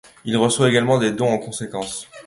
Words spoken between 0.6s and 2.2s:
également des dons en conséquence.